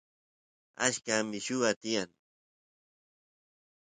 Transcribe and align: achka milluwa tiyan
achka 0.85 1.15
milluwa 1.29 1.71
tiyan 1.81 2.09